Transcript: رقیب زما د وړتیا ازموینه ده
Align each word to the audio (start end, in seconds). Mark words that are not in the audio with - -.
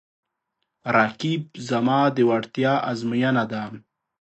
رقیب 0.95 1.43
زما 1.69 1.99
د 2.15 2.17
وړتیا 2.29 2.73
ازموینه 2.91 3.43
ده 3.51 3.63